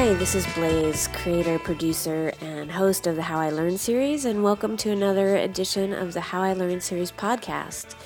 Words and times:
Hi, 0.00 0.14
this 0.14 0.34
is 0.34 0.46
Blaze, 0.54 1.08
creator, 1.08 1.58
producer, 1.58 2.32
and 2.40 2.72
host 2.72 3.06
of 3.06 3.16
the 3.16 3.22
How 3.22 3.38
I 3.38 3.50
Learn 3.50 3.76
series, 3.76 4.24
and 4.24 4.42
welcome 4.42 4.78
to 4.78 4.90
another 4.90 5.36
edition 5.36 5.92
of 5.92 6.14
the 6.14 6.22
How 6.22 6.40
I 6.40 6.54
Learn 6.54 6.80
series 6.80 7.12
podcast. 7.12 7.96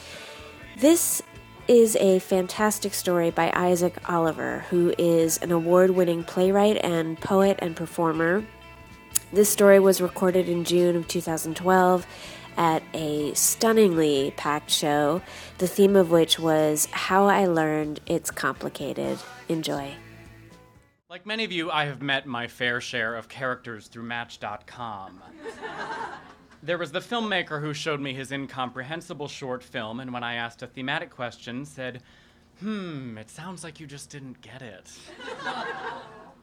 This 0.77 1.23
is 1.69 1.95
a 2.01 2.19
fantastic 2.19 2.95
story 2.95 3.31
by 3.31 3.53
Isaac 3.55 3.97
Oliver, 4.11 4.65
who 4.71 4.93
is 4.99 5.39
an 5.39 5.53
award 5.53 5.93
winning 5.93 6.25
playwright 6.25 6.85
and 6.85 7.17
poet 7.21 7.61
and 7.61 7.77
performer. 7.77 8.45
This 9.33 9.49
story 9.49 9.79
was 9.79 10.01
recorded 10.01 10.49
in 10.49 10.65
June 10.65 10.97
of 10.97 11.07
2012 11.07 12.07
at 12.57 12.83
a 12.93 13.33
stunningly 13.35 14.35
packed 14.37 14.73
show, 14.73 15.23
the 15.59 15.69
theme 15.69 15.95
of 15.95 16.11
which 16.11 16.41
was 16.41 16.89
How 16.91 17.27
I 17.27 17.47
Learned 17.47 18.01
It's 18.05 18.33
Complicated. 18.33 19.17
Enjoy. 19.49 19.95
Like 21.15 21.27
many 21.27 21.45
of 21.45 21.53
you, 21.53 21.71
I 21.71 21.85
have 21.85 22.03
met 22.03 22.27
my 22.27 22.49
fair 22.49 22.81
share 22.81 23.15
of 23.15 23.29
characters 23.29 23.87
through 23.87 24.03
Match.com. 24.03 25.23
there 26.61 26.77
was 26.77 26.91
the 26.91 26.99
filmmaker 26.99 27.61
who 27.61 27.73
showed 27.73 28.01
me 28.01 28.13
his 28.13 28.33
incomprehensible 28.33 29.29
short 29.29 29.63
film, 29.63 30.01
and 30.01 30.13
when 30.13 30.25
I 30.25 30.35
asked 30.35 30.63
a 30.63 30.67
thematic 30.67 31.11
question, 31.11 31.67
said, 31.67 32.03
Hmm, 32.59 33.17
it 33.17 33.31
sounds 33.31 33.63
like 33.63 33.79
you 33.79 33.87
just 33.87 34.11
didn't 34.11 34.41
get 34.41 34.61
it. 34.61 34.91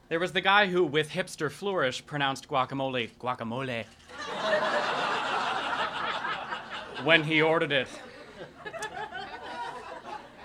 there 0.08 0.18
was 0.18 0.32
the 0.32 0.40
guy 0.40 0.68
who, 0.68 0.84
with 0.84 1.10
hipster 1.10 1.50
flourish, 1.50 2.06
pronounced 2.06 2.48
guacamole 2.48 3.10
guacamole 3.18 3.84
when 7.04 7.24
he 7.24 7.42
ordered 7.42 7.72
it. 7.72 7.88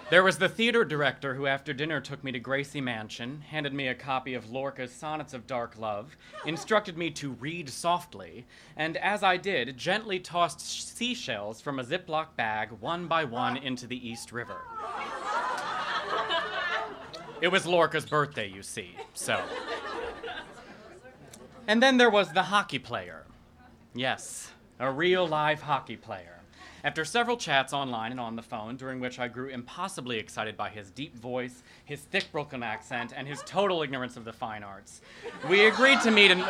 There 0.09 0.23
was 0.23 0.37
the 0.37 0.47
theater 0.47 0.85
director 0.85 1.35
who, 1.35 1.47
after 1.47 1.73
dinner, 1.73 1.99
took 1.99 2.23
me 2.23 2.31
to 2.31 2.39
Gracie 2.39 2.79
Mansion, 2.79 3.41
handed 3.41 3.73
me 3.73 3.89
a 3.89 3.95
copy 3.95 4.35
of 4.35 4.49
Lorca's 4.49 4.93
Sonnets 4.93 5.33
of 5.33 5.45
Dark 5.45 5.77
Love, 5.77 6.15
instructed 6.45 6.97
me 6.97 7.11
to 7.11 7.31
read 7.31 7.69
softly, 7.69 8.47
and 8.77 8.95
as 8.97 9.21
I 9.21 9.35
did, 9.35 9.75
gently 9.75 10.17
tossed 10.19 10.61
seashells 10.61 11.59
from 11.59 11.77
a 11.77 11.83
Ziploc 11.83 12.37
bag 12.37 12.69
one 12.79 13.07
by 13.07 13.25
one 13.25 13.57
into 13.63 13.85
the 13.85 14.09
East 14.09 14.31
River. 14.31 14.61
It 17.41 17.49
was 17.49 17.65
Lorca's 17.65 18.05
birthday, 18.05 18.47
you 18.47 18.63
see, 18.63 18.95
so. 19.13 19.43
And 21.67 21.83
then 21.83 21.97
there 21.97 22.09
was 22.09 22.31
the 22.31 22.43
hockey 22.43 22.79
player. 22.79 23.25
Yes, 23.93 24.51
a 24.79 24.89
real 24.89 25.27
live 25.27 25.61
hockey 25.61 25.97
player. 25.97 26.36
After 26.87 27.03
several 27.03 27.35
chats 27.35 27.73
online 27.73 28.11
and 28.11 28.19
on 28.19 28.37
the 28.37 28.41
phone, 28.41 28.77
during 28.77 29.01
which 29.01 29.19
I 29.19 29.27
grew 29.27 29.49
impossibly 29.49 30.19
excited 30.19 30.55
by 30.55 30.69
his 30.69 30.89
deep 30.89 31.17
voice, 31.17 31.61
his 31.83 31.99
thick 31.99 32.31
Brooklyn 32.31 32.63
accent, 32.63 33.11
and 33.13 33.27
his 33.27 33.43
total 33.45 33.83
ignorance 33.83 34.15
of 34.15 34.23
the 34.23 34.31
fine 34.31 34.63
arts, 34.63 35.01
we 35.49 35.65
agreed 35.65 35.99
to 36.03 36.11
meet 36.11 36.31
in. 36.31 36.41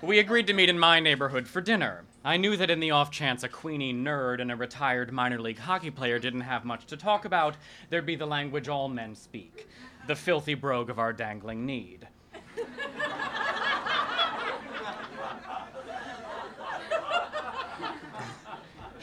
we 0.00 0.18
agreed 0.18 0.46
to 0.46 0.54
meet 0.54 0.70
in 0.70 0.78
my 0.78 0.98
neighborhood 0.98 1.46
for 1.46 1.60
dinner. 1.60 2.04
I 2.24 2.38
knew 2.38 2.56
that 2.56 2.70
in 2.70 2.80
the 2.80 2.92
off 2.92 3.10
chance 3.10 3.42
a 3.42 3.50
Queenie 3.50 3.92
nerd 3.92 4.40
and 4.40 4.50
a 4.50 4.56
retired 4.56 5.12
minor 5.12 5.38
league 5.38 5.58
hockey 5.58 5.90
player 5.90 6.18
didn't 6.18 6.40
have 6.40 6.64
much 6.64 6.86
to 6.86 6.96
talk 6.96 7.26
about, 7.26 7.58
there'd 7.90 8.06
be 8.06 8.16
the 8.16 8.24
language 8.24 8.66
all 8.66 8.88
men 8.88 9.14
speak 9.14 9.68
the 10.06 10.16
filthy 10.16 10.54
brogue 10.54 10.88
of 10.88 10.98
our 10.98 11.12
dangling 11.12 11.66
need. 11.66 12.08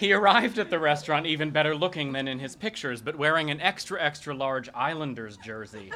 He 0.05 0.13
arrived 0.13 0.59
at 0.59 0.69
the 0.69 0.77
restaurant 0.77 1.25
even 1.25 1.49
better 1.49 1.75
looking 1.75 2.11
than 2.11 2.27
in 2.27 2.37
his 2.37 2.55
pictures, 2.55 3.01
but 3.01 3.15
wearing 3.15 3.49
an 3.49 3.59
extra, 3.59 3.99
extra 3.99 4.35
large 4.35 4.69
Islanders 4.75 5.35
jersey. 5.37 5.91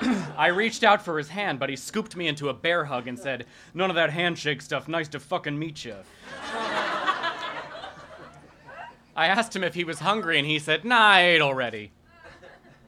I 0.34 0.46
reached 0.46 0.82
out 0.82 1.02
for 1.02 1.18
his 1.18 1.28
hand, 1.28 1.58
but 1.58 1.68
he 1.68 1.76
scooped 1.76 2.16
me 2.16 2.26
into 2.26 2.48
a 2.48 2.54
bear 2.54 2.86
hug 2.86 3.06
and 3.06 3.18
said, 3.18 3.44
None 3.74 3.90
of 3.90 3.96
that 3.96 4.08
handshake 4.08 4.62
stuff, 4.62 4.88
nice 4.88 5.08
to 5.08 5.20
fucking 5.20 5.58
meet 5.58 5.84
you. 5.84 5.96
I 9.14 9.26
asked 9.26 9.54
him 9.54 9.62
if 9.62 9.74
he 9.74 9.84
was 9.84 9.98
hungry, 9.98 10.38
and 10.38 10.46
he 10.46 10.58
said, 10.58 10.86
Nah, 10.86 10.96
I 10.96 11.20
ate 11.20 11.42
already. 11.42 11.90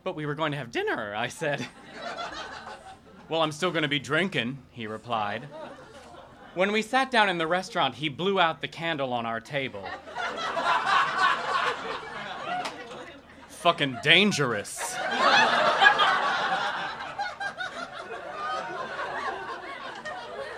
But 0.05 0.17
we 0.17 0.25
were 0.25 0.35
going 0.35 0.53
to 0.53 0.59
have 0.59 0.73
dinner, 0.73 1.15
I 1.15 1.29
said. 1.29 1.67
Well, 3.29 3.43
I'm 3.43 3.53
still 3.53 3.73
going 3.73 3.83
to 3.83 3.89
be 3.89 3.99
drinking, 3.99 4.57
he 4.71 4.87
replied. 4.87 5.49
When 6.55 6.73
we 6.73 6.81
sat 6.81 7.11
down 7.11 7.29
in 7.29 7.37
the 7.37 7.47
restaurant, 7.47 7.97
he 7.97 8.09
blew 8.09 8.41
out 8.41 8.63
the 8.63 8.69
candle 8.69 9.13
on 9.13 9.27
our 9.27 9.39
table. 9.39 9.87
Fucking 13.61 13.99
dangerous. 14.03 14.95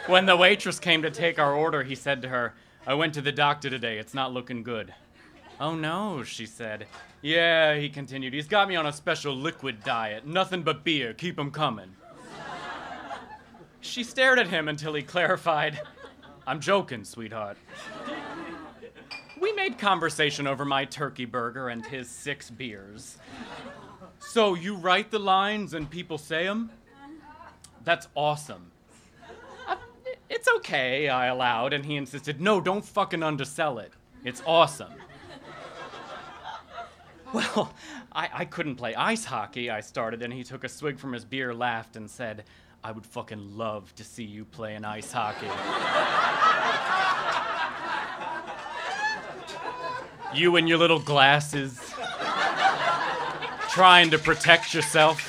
when 0.06 0.26
the 0.26 0.36
waitress 0.36 0.78
came 0.78 1.02
to 1.02 1.10
take 1.10 1.38
our 1.38 1.52
order, 1.52 1.82
he 1.82 1.96
said 1.96 2.22
to 2.22 2.28
her, 2.28 2.54
I 2.86 2.94
went 2.94 3.14
to 3.14 3.20
the 3.20 3.32
doctor 3.32 3.68
today. 3.68 3.98
It's 3.98 4.14
not 4.14 4.32
looking 4.32 4.62
good. 4.62 4.94
Oh 5.60 5.74
no, 5.74 6.22
she 6.22 6.46
said. 6.46 6.86
Yeah, 7.22 7.74
he 7.76 7.88
continued. 7.88 8.34
He's 8.34 8.46
got 8.46 8.68
me 8.68 8.76
on 8.76 8.86
a 8.86 8.92
special 8.92 9.34
liquid 9.34 9.82
diet. 9.82 10.26
Nothing 10.26 10.62
but 10.62 10.84
beer. 10.84 11.12
Keep 11.12 11.38
'em 11.38 11.50
coming. 11.50 11.96
She 13.80 14.04
stared 14.04 14.38
at 14.38 14.46
him 14.46 14.68
until 14.68 14.94
he 14.94 15.02
clarified, 15.02 15.80
I'm 16.46 16.60
joking, 16.60 17.04
sweetheart. 17.04 17.56
We 19.42 19.52
made 19.52 19.76
conversation 19.76 20.46
over 20.46 20.64
my 20.64 20.84
turkey 20.84 21.24
burger 21.24 21.68
and 21.68 21.84
his 21.84 22.08
six 22.08 22.48
beers. 22.48 23.18
So 24.20 24.54
you 24.54 24.76
write 24.76 25.10
the 25.10 25.18
lines 25.18 25.74
and 25.74 25.90
people 25.90 26.16
say 26.16 26.44
them? 26.44 26.70
That's 27.82 28.06
awesome. 28.14 28.70
Uh, 29.66 29.74
it's 30.30 30.46
okay, 30.58 31.08
I 31.08 31.26
allowed, 31.26 31.72
and 31.72 31.84
he 31.84 31.96
insisted, 31.96 32.40
no, 32.40 32.60
don't 32.60 32.84
fucking 32.84 33.24
undersell 33.24 33.80
it. 33.80 33.92
It's 34.24 34.44
awesome. 34.46 34.92
Well, 37.32 37.74
I, 38.12 38.28
I 38.32 38.44
couldn't 38.44 38.76
play 38.76 38.94
ice 38.94 39.24
hockey, 39.24 39.70
I 39.70 39.80
started, 39.80 40.22
and 40.22 40.32
he 40.32 40.44
took 40.44 40.62
a 40.62 40.68
swig 40.68 41.00
from 41.00 41.12
his 41.12 41.24
beer, 41.24 41.52
laughed, 41.52 41.96
and 41.96 42.08
said, 42.08 42.44
I 42.84 42.92
would 42.92 43.06
fucking 43.06 43.56
love 43.56 43.92
to 43.96 44.04
see 44.04 44.22
you 44.22 44.44
play 44.44 44.76
an 44.76 44.84
ice 44.84 45.10
hockey. 45.10 45.48
You 50.34 50.56
and 50.56 50.68
your 50.68 50.78
little 50.78 50.98
glasses, 50.98 51.78
trying 53.70 54.10
to 54.10 54.18
protect 54.18 54.74
yourself. 54.74 55.28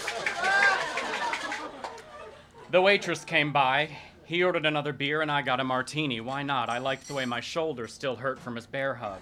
The 2.71 2.81
waitress 2.81 3.23
came 3.23 3.53
by. 3.53 3.89
He 4.25 4.43
ordered 4.43 4.65
another 4.65 4.93
beer 4.93 5.21
and 5.21 5.31
I 5.31 5.41
got 5.41 5.59
a 5.59 5.63
martini. 5.63 6.21
Why 6.21 6.43
not? 6.43 6.69
I 6.69 6.79
liked 6.79 7.07
the 7.07 7.13
way 7.13 7.25
my 7.25 7.39
shoulder 7.39 7.87
still 7.87 8.15
hurt 8.15 8.39
from 8.39 8.55
his 8.55 8.65
bear 8.65 8.95
hug. 8.95 9.19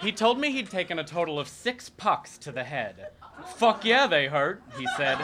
He 0.00 0.12
told 0.12 0.38
me 0.38 0.52
he'd 0.52 0.70
taken 0.70 0.98
a 0.98 1.04
total 1.04 1.40
of 1.40 1.48
six 1.48 1.88
pucks 1.88 2.36
to 2.38 2.52
the 2.52 2.64
head. 2.64 3.08
Fuck 3.56 3.84
yeah, 3.84 4.06
they 4.06 4.26
hurt, 4.26 4.62
he 4.76 4.86
said. 4.96 5.18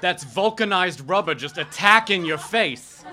That's 0.00 0.24
vulcanized 0.24 1.08
rubber 1.08 1.34
just 1.34 1.56
attacking 1.56 2.24
your 2.24 2.38
face. 2.38 3.04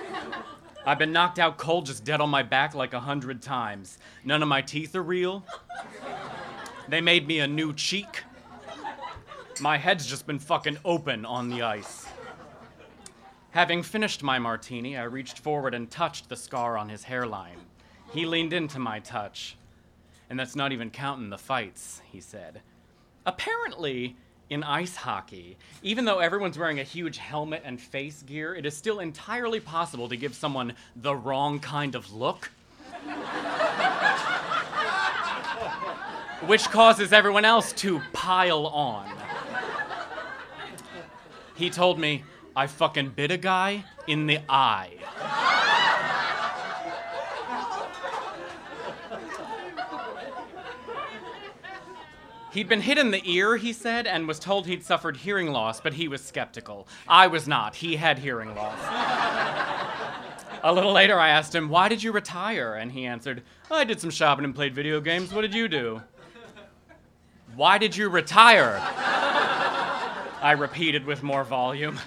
I've 0.89 0.97
been 0.97 1.11
knocked 1.11 1.37
out 1.37 1.59
cold, 1.59 1.85
just 1.85 2.03
dead 2.03 2.19
on 2.19 2.31
my 2.31 2.41
back 2.41 2.73
like 2.73 2.93
a 2.93 2.99
hundred 2.99 3.43
times. 3.43 3.99
None 4.25 4.41
of 4.41 4.49
my 4.49 4.63
teeth 4.63 4.95
are 4.95 5.03
real. 5.03 5.45
They 6.87 6.99
made 6.99 7.27
me 7.27 7.41
a 7.41 7.47
new 7.47 7.73
cheek. 7.73 8.23
My 9.61 9.77
head's 9.77 10.07
just 10.07 10.25
been 10.25 10.39
fucking 10.39 10.79
open 10.83 11.27
on 11.27 11.51
the 11.51 11.61
ice. 11.61 12.07
Having 13.51 13.83
finished 13.83 14.23
my 14.23 14.39
martini, 14.39 14.97
I 14.97 15.03
reached 15.03 15.37
forward 15.37 15.75
and 15.75 15.91
touched 15.91 16.27
the 16.27 16.35
scar 16.35 16.75
on 16.75 16.89
his 16.89 17.03
hairline. 17.03 17.59
He 18.11 18.25
leaned 18.25 18.53
into 18.53 18.79
my 18.79 18.99
touch. 18.99 19.57
And 20.27 20.39
that's 20.39 20.55
not 20.55 20.71
even 20.71 20.89
counting 20.89 21.29
the 21.29 21.37
fights, 21.37 22.01
he 22.11 22.19
said. 22.19 22.61
Apparently, 23.27 24.15
in 24.49 24.63
ice 24.63 24.95
hockey, 24.95 25.57
even 25.83 26.05
though 26.05 26.19
everyone's 26.19 26.57
wearing 26.57 26.79
a 26.79 26.83
huge 26.83 27.17
helmet 27.17 27.61
and 27.65 27.79
face 27.79 28.23
gear, 28.23 28.55
it 28.55 28.65
is 28.65 28.75
still 28.75 28.99
entirely 28.99 29.59
possible 29.59 30.09
to 30.09 30.17
give 30.17 30.33
someone 30.33 30.73
the 30.95 31.15
wrong 31.15 31.59
kind 31.59 31.95
of 31.95 32.11
look. 32.11 32.49
which 36.45 36.69
causes 36.69 37.13
everyone 37.13 37.45
else 37.45 37.73
to 37.73 38.01
pile 38.13 38.65
on. 38.67 39.07
He 41.55 41.69
told 41.69 41.99
me, 41.99 42.23
I 42.55 42.67
fucking 42.67 43.09
bit 43.09 43.31
a 43.31 43.37
guy 43.37 43.83
in 44.07 44.25
the 44.25 44.39
eye. 44.49 44.93
He'd 52.51 52.67
been 52.67 52.81
hit 52.81 52.97
in 52.97 53.11
the 53.11 53.21
ear, 53.29 53.57
he 53.57 53.73
said, 53.73 54.07
and 54.07 54.27
was 54.27 54.39
told 54.39 54.65
he'd 54.65 54.83
suffered 54.83 55.17
hearing 55.17 55.51
loss, 55.51 55.79
but 55.79 55.93
he 55.93 56.07
was 56.07 56.23
skeptical. 56.23 56.87
I 57.07 57.27
was 57.27 57.47
not. 57.47 57.75
He 57.75 57.95
had 57.95 58.19
hearing 58.19 58.55
loss. 58.55 58.79
A 60.63 60.73
little 60.73 60.91
later, 60.91 61.17
I 61.17 61.29
asked 61.29 61.55
him, 61.55 61.69
Why 61.69 61.87
did 61.87 62.03
you 62.03 62.11
retire? 62.11 62.73
And 62.73 62.91
he 62.91 63.05
answered, 63.05 63.43
I 63.69 63.83
did 63.83 64.01
some 64.01 64.09
shopping 64.09 64.45
and 64.45 64.55
played 64.55 64.73
video 64.73 64.99
games. 64.99 65.31
What 65.31 65.41
did 65.41 65.53
you 65.53 65.67
do? 65.67 66.01
Why 67.55 67.77
did 67.77 67.95
you 67.95 68.09
retire? 68.09 68.81
I 70.41 70.55
repeated 70.57 71.05
with 71.05 71.23
more 71.23 71.43
volume. 71.43 71.99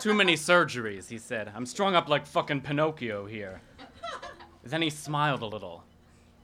Too 0.00 0.14
many 0.14 0.34
surgeries, 0.34 1.08
he 1.08 1.18
said. 1.18 1.52
I'm 1.54 1.66
strung 1.66 1.94
up 1.94 2.08
like 2.08 2.26
fucking 2.26 2.62
Pinocchio 2.62 3.26
here. 3.26 3.60
Then 4.64 4.82
he 4.82 4.90
smiled 4.90 5.42
a 5.42 5.46
little. 5.46 5.84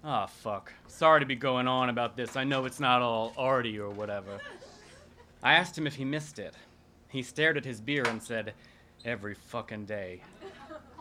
Ah, 0.05 0.25
oh, 0.25 0.27
fuck. 0.27 0.73
Sorry 0.89 1.21
to 1.21 1.27
be 1.27 1.37
going 1.37 1.69
on 1.69 1.89
about 1.89 2.17
this. 2.17 2.35
I 2.35 2.43
know 2.43 2.65
it's 2.65 2.81
not 2.81 3.03
all 3.03 3.33
arty 3.39 3.79
or 3.79 3.91
whatever. 3.91 4.41
I 5.45 5.55
asked 5.55 5.79
him 5.79 5.87
if 5.87 5.95
he 5.95 6.05
missed 6.05 6.41
it. 6.41 6.55
He 7.09 7.23
stared 7.23 7.57
at 7.57 7.65
his 7.65 7.81
beer 7.81 8.05
and 8.09 8.21
said, 8.21 8.55
Every 9.05 9.35
fucking 9.35 9.85
day. 9.85 10.23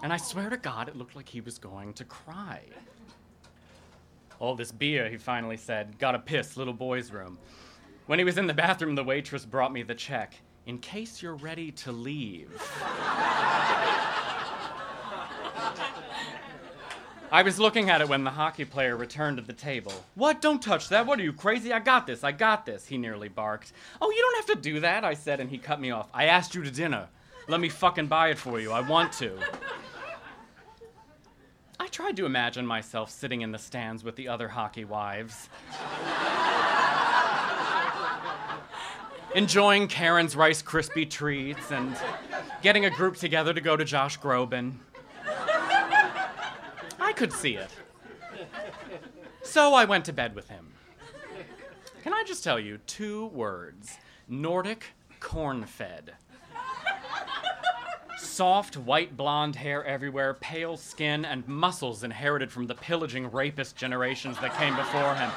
And 0.04 0.12
I 0.12 0.18
swear 0.18 0.50
to 0.50 0.58
God, 0.58 0.88
it 0.88 0.96
looked 0.96 1.16
like 1.16 1.30
he 1.30 1.42
was 1.42 1.58
going 1.58 1.94
to 1.94 2.04
cry. 2.06 2.62
All 4.40 4.56
this 4.56 4.72
beer, 4.72 5.10
he 5.10 5.18
finally 5.18 5.58
said. 5.58 5.98
Got 6.00 6.16
a 6.16 6.20
piss, 6.20 6.58
little 6.58 6.74
boy's 6.74 7.12
room. 7.12 7.38
When 8.08 8.20
he 8.20 8.26
was 8.26 8.38
in 8.38 8.48
the 8.48 8.54
bathroom, 8.54 8.96
the 8.96 9.04
waitress 9.04 9.46
brought 9.46 9.74
me 9.74 9.84
the 9.84 9.96
check. 9.96 10.36
In 10.66 10.78
case 10.78 11.22
you're 11.22 11.36
ready 11.36 11.72
to 11.72 11.92
leave. 11.92 12.52
I 17.32 17.44
was 17.44 17.60
looking 17.60 17.90
at 17.90 18.02
it 18.02 18.10
when 18.10 18.26
the 18.26 18.30
hockey 18.30 18.66
player 18.66 18.98
returned 18.98 19.38
to 19.38 19.44
the 19.44 19.54
table. 19.54 19.94
What? 20.16 20.42
Don't 20.42 20.62
touch 20.62 20.90
that. 20.90 21.06
What 21.06 21.18
are 21.18 21.24
you, 21.24 21.32
crazy? 21.32 21.72
I 21.72 21.80
got 21.80 22.06
this. 22.06 22.26
I 22.26 22.34
got 22.34 22.66
this. 22.66 22.86
He 22.86 22.98
nearly 22.98 23.30
barked. 23.30 23.72
Oh, 24.02 24.12
you 24.12 24.18
don't 24.18 24.36
have 24.36 24.58
to 24.58 24.62
do 24.62 24.82
that, 24.82 25.06
I 25.06 25.14
said, 25.14 25.40
and 25.40 25.50
he 25.50 25.58
cut 25.58 25.80
me 25.80 25.92
off. 25.92 26.10
I 26.14 26.26
asked 26.26 26.56
you 26.56 26.64
to 26.64 26.72
dinner. 26.72 27.08
Let 27.48 27.62
me 27.62 27.70
fucking 27.70 28.08
buy 28.08 28.32
it 28.32 28.38
for 28.38 28.60
you. 28.60 28.74
I 28.74 28.82
want 28.82 29.14
to. 29.14 29.38
I 31.80 31.88
tried 31.88 32.18
to 32.18 32.26
imagine 32.26 32.66
myself 32.66 33.10
sitting 33.10 33.42
in 33.42 33.54
the 33.54 33.58
stands 33.58 34.04
with 34.04 34.18
the 34.18 34.28
other 34.28 34.50
hockey 34.50 34.84
wives. 34.84 35.48
Enjoying 39.36 39.88
Karen's 39.88 40.36
Rice 40.36 40.62
Krispie 40.62 41.10
treats 41.10 41.72
and 41.72 41.96
getting 42.62 42.84
a 42.84 42.90
group 42.90 43.16
together 43.16 43.54
to 43.54 43.62
go 43.62 43.78
to 43.78 43.86
Josh 43.86 44.20
Groban. 44.20 44.74
Could 47.22 47.34
see 47.34 47.54
it. 47.54 47.70
So 49.44 49.76
I 49.76 49.86
went 49.86 50.06
to 50.06 50.12
bed 50.12 50.34
with 50.34 50.50
him. 50.50 50.74
Can 52.02 52.16
I 52.16 52.24
just 52.26 52.44
tell 52.44 52.60
you 52.60 52.80
two 52.88 53.28
words 53.28 54.00
Nordic 54.28 54.88
corn 55.20 55.68
fed. 55.68 56.14
Soft, 58.18 58.76
white 58.76 59.16
blonde 59.16 59.56
hair 59.56 59.86
everywhere, 59.86 60.34
pale 60.34 60.78
skin, 60.78 61.24
and 61.24 61.48
muscles 61.48 62.04
inherited 62.04 62.52
from 62.52 62.66
the 62.66 62.74
pillaging 62.74 63.30
rapist 63.30 63.76
generations 63.76 64.40
that 64.40 64.58
came 64.58 64.76
before 64.76 65.14
him. 65.14 65.30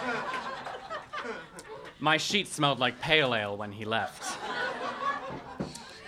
My 2.00 2.16
sheets 2.16 2.50
smelled 2.50 2.78
like 2.78 2.98
pale 2.98 3.34
ale 3.34 3.58
when 3.58 3.72
he 3.72 3.84
left. 3.84 4.38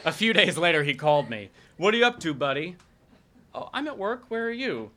A 0.07 0.13
few 0.13 0.33
days 0.33 0.57
later, 0.57 0.83
he 0.83 0.95
called 0.95 1.29
me. 1.29 1.51
What 1.77 1.93
are 1.93 1.99
you 1.99 2.07
up 2.07 2.19
to, 2.21 2.33
buddy? 2.33 2.77
Oh, 3.55 3.69
I'm 3.75 3.87
at 3.87 3.99
work. 3.99 4.25
Where 4.29 4.47
are 4.47 4.51
you? 4.51 4.91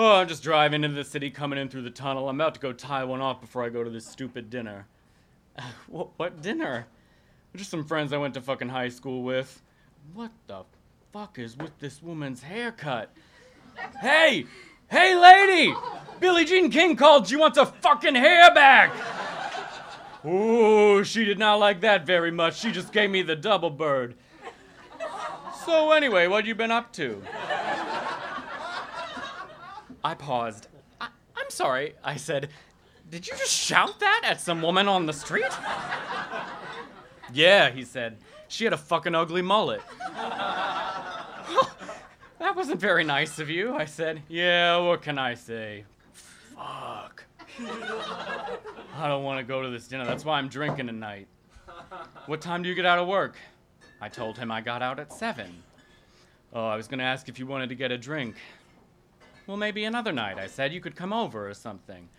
Oh, 0.00 0.12
I'm 0.12 0.28
just 0.28 0.44
driving 0.44 0.84
into 0.84 0.94
the 0.94 1.02
city, 1.02 1.28
coming 1.28 1.58
in 1.58 1.68
through 1.68 1.82
the 1.82 1.90
tunnel. 1.90 2.28
I'm 2.28 2.40
about 2.40 2.54
to 2.54 2.60
go 2.60 2.72
tie 2.72 3.02
one 3.02 3.20
off 3.20 3.40
before 3.40 3.64
I 3.64 3.68
go 3.68 3.82
to 3.82 3.90
this 3.90 4.06
stupid 4.06 4.48
dinner. 4.48 4.86
what, 5.88 6.10
what 6.18 6.40
dinner? 6.40 6.86
Just 7.56 7.72
some 7.72 7.84
friends 7.84 8.12
I 8.12 8.16
went 8.16 8.34
to 8.34 8.40
fucking 8.40 8.68
high 8.68 8.90
school 8.90 9.24
with. 9.24 9.60
What 10.14 10.30
the 10.46 10.62
fuck 11.12 11.40
is 11.40 11.56
with 11.56 11.76
this 11.80 12.00
woman's 12.00 12.42
haircut? 12.44 13.10
Hey! 14.00 14.46
Hey, 14.88 15.16
lady! 15.16 15.74
Billie 16.20 16.44
Jean 16.44 16.70
King 16.70 16.94
called. 16.94 17.26
She 17.26 17.34
wants 17.34 17.58
a 17.58 17.66
fucking 17.66 18.14
hair 18.14 18.54
back! 18.54 18.92
Ooh, 20.24 21.02
she 21.02 21.24
did 21.24 21.40
not 21.40 21.56
like 21.56 21.80
that 21.80 22.06
very 22.06 22.30
much. 22.30 22.60
She 22.60 22.70
just 22.70 22.92
gave 22.92 23.10
me 23.10 23.22
the 23.22 23.34
double 23.34 23.70
bird. 23.70 24.14
So, 25.66 25.90
anyway, 25.90 26.28
what 26.28 26.46
you 26.46 26.54
been 26.54 26.70
up 26.70 26.92
to? 26.92 27.20
I 30.04 30.14
paused. 30.14 30.68
I- 31.00 31.06
am 31.06 31.50
sorry, 31.50 31.94
I 32.04 32.16
said. 32.16 32.50
Did 33.10 33.26
you 33.26 33.34
just 33.36 33.52
shout 33.52 34.00
that 34.00 34.22
at 34.24 34.40
some 34.40 34.60
woman 34.60 34.86
on 34.88 35.06
the 35.06 35.12
street? 35.12 35.50
yeah, 37.32 37.70
he 37.70 37.84
said. 37.84 38.18
She 38.48 38.64
had 38.64 38.72
a 38.72 38.78
fucking 38.78 39.14
ugly 39.14 39.42
mullet. 39.42 39.82
that 42.38 42.54
wasn't 42.54 42.80
very 42.80 43.04
nice 43.04 43.38
of 43.38 43.48
you, 43.50 43.74
I 43.74 43.84
said. 43.84 44.22
Yeah, 44.28 44.78
what 44.78 45.02
can 45.02 45.18
I 45.18 45.34
say? 45.34 45.84
Fuck. 46.12 47.24
I 47.60 49.08
don't 49.08 49.24
want 49.24 49.38
to 49.38 49.44
go 49.44 49.62
to 49.62 49.70
this 49.70 49.88
dinner. 49.88 50.04
That's 50.04 50.24
why 50.24 50.38
I'm 50.38 50.48
drinking 50.48 50.86
tonight. 50.86 51.28
What 52.26 52.40
time 52.40 52.62
do 52.62 52.68
you 52.68 52.74
get 52.74 52.86
out 52.86 52.98
of 52.98 53.08
work? 53.08 53.36
I 54.00 54.08
told 54.08 54.38
him 54.38 54.50
I 54.50 54.60
got 54.60 54.82
out 54.82 54.98
at 54.98 55.12
7. 55.12 55.62
Oh, 56.52 56.66
I 56.66 56.76
was 56.76 56.88
going 56.88 56.98
to 56.98 57.04
ask 57.04 57.28
if 57.28 57.38
you 57.38 57.46
wanted 57.46 57.68
to 57.68 57.74
get 57.74 57.90
a 57.90 57.98
drink. 57.98 58.36
Well, 59.48 59.56
maybe 59.56 59.84
another 59.84 60.12
night, 60.12 60.38
I 60.38 60.46
said. 60.46 60.74
You 60.74 60.80
could 60.82 60.94
come 60.94 61.10
over 61.10 61.48
or 61.48 61.54
something. 61.54 62.10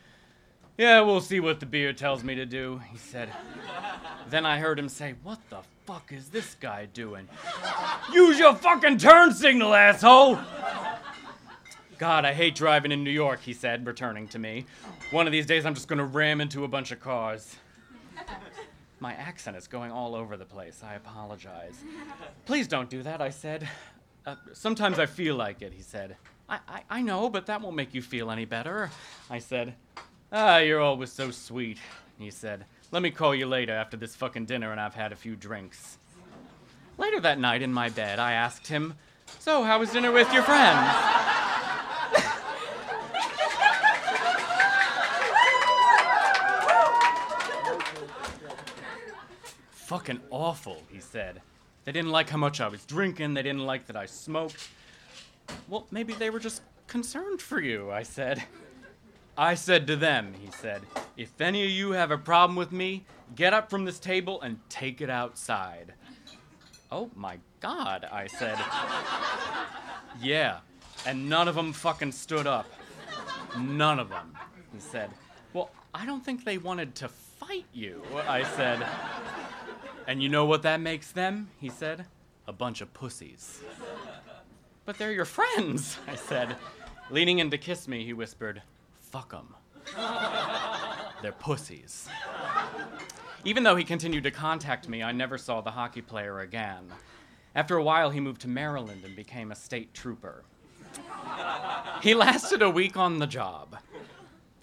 Yeah, 0.80 1.02
we'll 1.02 1.22
see 1.22 1.40
what 1.40 1.60
the 1.60 1.68
beer 1.68 1.94
tells 1.94 2.24
me 2.24 2.34
to 2.34 2.46
do, 2.46 2.81
he 2.92 2.98
said. 2.98 3.30
then 4.30 4.48
I 4.48 4.58
heard 4.58 4.80
him 4.80 4.90
say, 4.90 5.14
What 5.22 5.38
the 5.52 5.60
fuck 5.86 6.12
is 6.12 6.30
this 6.30 6.56
guy 6.56 6.88
doing? 6.88 7.30
Use 8.12 8.40
your 8.40 8.56
fucking 8.56 8.98
turn 8.98 9.31
signal, 9.31 9.76
asshole! 9.76 10.40
God, 12.00 12.26
I 12.26 12.34
hate 12.34 12.56
driving 12.56 12.92
in 12.92 13.04
New 13.04 13.12
York, 13.12 13.42
he 13.42 13.54
said, 13.54 13.86
returning 13.86 14.28
to 14.30 14.40
me. 14.40 14.66
One 15.12 15.28
of 15.28 15.31
these 15.31 15.46
days 15.46 15.68
I'm 15.68 15.76
just 15.76 15.88
gonna 15.88 16.06
ram 16.06 16.42
into 16.42 16.64
a 16.64 16.68
bunch 16.68 16.92
of 16.92 17.00
cars. 17.00 17.58
My 19.00 19.14
accent 19.14 19.56
is 19.56 19.68
going 19.68 19.92
all 19.92 20.16
over 20.16 20.36
the 20.36 20.46
place. 20.46 20.81
I 20.84 20.96
apologize. 20.96 21.84
Please 22.48 22.68
don't 22.68 22.90
do 22.90 23.04
that, 23.04 23.22
I 23.22 23.30
said. 23.30 23.70
Uh, 24.26 24.36
sometimes 24.54 24.98
I 24.98 25.06
feel 25.06 25.36
like 25.36 25.62
it, 25.62 25.74
he 25.74 25.84
said. 25.84 26.16
I, 26.50 26.81
I, 26.90 27.01
know, 27.01 27.30
but 27.30 27.46
that 27.46 27.62
won't 27.62 27.75
make 27.75 27.94
you 27.94 28.01
feel 28.01 28.31
any 28.31 28.46
better. 28.46 28.90
I 29.30 29.38
said, 29.38 29.75
Ah, 30.31 30.57
you're 30.57 30.81
always 30.81 31.12
so 31.12 31.30
sweet. 31.30 31.78
He 32.18 32.31
said, 32.31 32.66
Let 32.92 33.04
me 33.04 33.12
call 33.12 33.36
you 33.36 33.46
later 33.46 33.74
after 33.74 33.98
this 33.98 34.16
fucking 34.16 34.46
dinner 34.46 34.72
and 34.72 34.81
I've 34.81 34.96
had 34.96 35.12
a 35.12 35.16
few 35.16 35.36
drinks. 35.36 35.98
Later 36.97 37.19
that 37.19 37.40
night 37.40 37.62
in 37.62 37.71
my 37.71 37.90
bed, 37.90 38.19
I 38.19 38.33
asked 38.33 38.68
him, 38.68 38.95
So, 39.40 39.64
how 39.64 39.80
was 39.80 39.92
dinner 39.92 40.12
with 40.12 40.33
your 40.33 40.44
friends? 40.44 41.19
fucking 49.90 50.21
awful, 50.30 50.83
he 50.92 51.00
said. 51.00 51.42
They 51.83 51.92
didn't 51.92 52.12
like 52.12 52.30
how 52.30 52.38
much 52.38 52.62
I 52.62 52.68
was 52.68 52.85
drinking, 52.85 53.33
they 53.33 53.42
didn't 53.42 53.66
like 53.66 53.88
that 53.88 53.95
I 53.95 54.06
smoked. 54.06 54.69
Well, 55.68 55.87
maybe 55.91 56.13
they 56.13 56.29
were 56.29 56.39
just 56.39 56.61
concerned 56.87 57.41
for 57.41 57.59
you, 57.59 57.91
I 57.91 58.03
said. 58.03 58.44
I 59.37 59.56
said 59.56 59.87
to 59.87 59.95
them, 59.95 60.33
he 60.41 60.51
said, 60.51 60.81
if 61.15 61.39
any 61.39 61.63
of 61.63 61.69
you 61.69 61.91
have 61.91 62.11
a 62.11 62.18
problem 62.18 62.57
with 62.57 62.71
me, 62.71 63.06
get 63.35 63.53
up 63.53 63.69
from 63.69 63.85
this 63.85 63.99
table 63.99 64.41
and 64.41 64.59
take 64.69 64.99
it 64.99 65.09
outside. 65.09 65.94
Oh 66.91 67.09
my 67.15 67.37
god, 67.61 68.06
I 68.11 68.27
said. 68.27 68.57
yeah, 70.21 70.59
and 71.06 71.29
none 71.29 71.47
of 71.47 71.56
them 71.56 71.71
fucking 71.71 72.11
stood 72.11 72.47
up. 72.47 72.65
None 73.57 73.99
of 73.99 74.09
them, 74.09 74.33
he 74.73 74.79
said. 74.79 75.09
Well, 75.53 75.69
I 75.94 76.06
don't 76.06 76.23
think 76.23 76.44
they 76.44 76.57
wanted 76.57 76.95
to 76.95 77.07
fight 77.07 77.65
you, 77.73 78.03
I 78.27 78.44
said. 78.44 78.85
And 80.07 80.21
you 80.21 80.29
know 80.29 80.45
what 80.45 80.63
that 80.63 80.81
makes 80.81 81.11
them? 81.11 81.49
He 81.59 81.69
said. 81.69 82.06
A 82.47 82.53
bunch 82.53 82.81
of 82.81 82.91
pussies. 82.94 83.61
But 84.90 84.98
they're 84.98 85.12
your 85.12 85.24
friends, 85.24 86.00
I 86.08 86.16
said. 86.16 86.56
Leaning 87.12 87.38
in 87.38 87.52
to 87.52 87.60
kiss 87.60 87.88
me, 87.88 88.04
he 88.04 88.14
whispered, 88.14 88.64
Fuck 89.00 89.30
them. 89.30 89.54
they're 91.22 91.31
pussies. 91.31 92.10
Even 93.46 93.62
though 93.62 93.76
he 93.76 93.84
continued 93.84 94.24
to 94.24 94.31
contact 94.31 94.90
me, 94.90 95.04
I 95.04 95.12
never 95.12 95.38
saw 95.38 95.62
the 95.62 95.69
hockey 95.69 96.02
player 96.02 96.40
again. 96.40 96.92
After 97.54 97.78
a 97.78 97.84
while, 97.84 98.10
he 98.10 98.19
moved 98.19 98.42
to 98.42 98.48
Maryland 98.48 99.06
and 99.06 99.16
became 99.16 99.52
a 99.52 99.56
state 99.56 99.94
trooper. 99.94 100.44
he 102.02 102.16
lasted 102.16 102.64
a 102.64 102.69
week 102.72 102.98
on 102.98 103.19
the 103.19 103.28
job. 103.28 103.78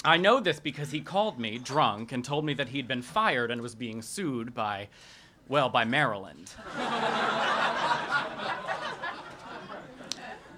I 0.05 0.17
know 0.17 0.41
this 0.41 0.59
because 0.59 0.91
he 0.91 1.03
called 1.03 1.39
me 1.39 1.59
drunk 1.59 2.11
and 2.11 2.25
told 2.25 2.45
me 2.45 2.55
that 2.55 2.71
he'd 2.71 2.89
been 2.89 3.03
fired 3.03 3.53
and 3.53 3.63
was 3.63 3.77
being 3.77 4.03
sued 4.03 4.57
by, 4.57 4.89
well, 5.47 5.69
by 5.69 5.85
Maryland. 5.85 6.51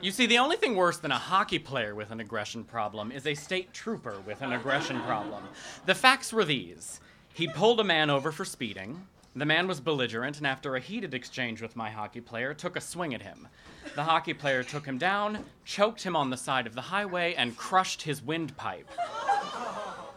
You 0.00 0.12
see, 0.12 0.26
the 0.26 0.38
only 0.38 0.56
thing 0.56 0.76
worse 0.76 0.98
than 0.98 1.10
a 1.10 1.18
hockey 1.18 1.58
player 1.58 1.92
with 1.92 2.12
an 2.12 2.20
aggression 2.20 2.62
problem 2.62 3.10
is 3.10 3.26
a 3.26 3.34
state 3.34 3.72
trooper 3.72 4.20
with 4.24 4.42
an 4.42 4.52
aggression 4.52 5.00
problem. 5.00 5.42
The 5.86 5.94
facts 5.94 6.32
were 6.32 6.44
these 6.44 7.00
he 7.34 7.48
pulled 7.48 7.80
a 7.80 7.84
man 7.84 8.08
over 8.08 8.30
for 8.30 8.44
speeding. 8.44 9.06
The 9.34 9.44
man 9.44 9.66
was 9.66 9.80
belligerent, 9.80 10.38
and 10.38 10.46
after 10.46 10.74
a 10.74 10.80
heated 10.80 11.14
exchange 11.14 11.60
with 11.60 11.76
my 11.76 11.90
hockey 11.90 12.20
player, 12.20 12.54
took 12.54 12.76
a 12.76 12.80
swing 12.80 13.12
at 13.12 13.22
him. 13.22 13.48
The 13.96 14.04
hockey 14.04 14.34
player 14.34 14.62
took 14.62 14.86
him 14.86 14.98
down, 14.98 15.44
choked 15.64 16.02
him 16.02 16.14
on 16.16 16.30
the 16.30 16.36
side 16.36 16.66
of 16.66 16.74
the 16.74 16.80
highway, 16.80 17.34
and 17.34 17.56
crushed 17.56 18.02
his 18.02 18.22
windpipe. 18.22 18.90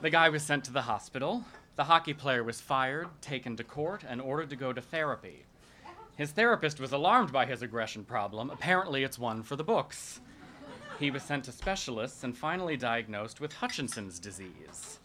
The 0.02 0.10
guy 0.10 0.30
was 0.30 0.44
sent 0.44 0.64
to 0.66 0.72
the 0.72 0.84
hospital. 0.84 1.44
The 1.76 1.84
hockey 1.84 2.14
player 2.14 2.44
was 2.44 2.62
fired, 2.62 3.08
taken 3.22 3.56
to 3.58 3.64
court, 3.64 4.04
and 4.08 4.22
ordered 4.22 4.50
to 4.52 4.56
go 4.56 4.74
to 4.74 4.82
therapy. 4.82 5.46
His 6.22 6.30
therapist 6.30 6.80
was 6.80 6.92
alarmed 6.92 7.32
by 7.32 7.48
his 7.48 7.64
aggression 7.64 8.04
problem. 8.04 8.52
Apparently, 8.52 9.04
it's 9.04 9.18
one 9.18 9.42
for 9.42 9.56
the 9.56 9.64
books. 9.64 10.20
He 11.00 11.10
was 11.10 11.24
sent 11.24 11.46
to 11.46 11.52
specialists 11.52 12.24
and 12.24 12.38
finally 12.38 12.78
diagnosed 12.78 13.42
with 13.42 13.54
Huntington's 13.54 14.20
disease. 14.20 15.00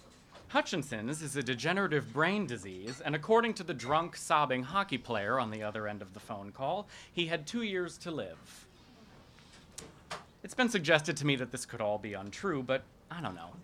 Huntington's 0.48 1.22
is 1.22 1.34
a 1.34 1.42
degenerative 1.42 2.12
brain 2.12 2.46
disease, 2.46 3.00
and 3.00 3.14
according 3.14 3.54
to 3.54 3.62
the 3.62 3.72
drunk, 3.72 4.14
sobbing 4.14 4.62
hockey 4.62 4.98
player 4.98 5.40
on 5.40 5.50
the 5.50 5.62
other 5.62 5.88
end 5.88 6.02
of 6.02 6.12
the 6.12 6.20
phone 6.20 6.52
call, 6.52 6.86
he 7.10 7.24
had 7.24 7.46
two 7.46 7.62
years 7.62 7.96
to 7.96 8.10
live. 8.10 8.66
It's 10.44 10.52
been 10.52 10.68
suggested 10.68 11.16
to 11.16 11.26
me 11.26 11.34
that 11.36 11.50
this 11.50 11.64
could 11.64 11.80
all 11.80 11.96
be 11.96 12.12
untrue, 12.12 12.62
but 12.62 12.82
I 13.10 13.22
don't 13.22 13.34
know. 13.34 13.54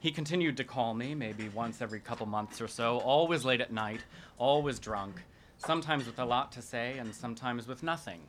He 0.00 0.10
continued 0.10 0.58
to 0.58 0.64
call 0.64 0.92
me, 0.92 1.14
maybe 1.14 1.48
once 1.48 1.80
every 1.80 2.00
couple 2.00 2.26
months 2.26 2.60
or 2.60 2.68
so, 2.68 2.98
always 2.98 3.46
late 3.46 3.62
at 3.62 3.72
night, 3.72 4.02
always 4.36 4.78
drunk, 4.78 5.22
sometimes 5.58 6.06
with 6.06 6.18
a 6.18 6.24
lot 6.24 6.52
to 6.52 6.62
say 6.62 6.98
and 6.98 7.14
sometimes 7.14 7.66
with 7.66 7.82
nothing. 7.82 8.20